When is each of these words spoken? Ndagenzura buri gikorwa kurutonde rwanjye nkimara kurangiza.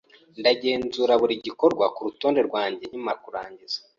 Ndagenzura 0.39 1.13
buri 1.21 1.35
gikorwa 1.45 1.85
kurutonde 1.95 2.39
rwanjye 2.47 2.83
nkimara 2.89 3.21
kurangiza. 3.23 3.77